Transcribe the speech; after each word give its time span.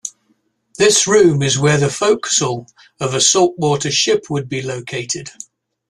This 0.79 1.05
room 1.05 1.43
is 1.43 1.59
where 1.59 1.77
the 1.77 1.87
forecastle 1.91 2.65
of 2.99 3.13
a 3.13 3.21
saltwater 3.21 3.91
ship 3.91 4.31
would 4.31 4.49
be 4.49 4.63
located. 4.63 5.29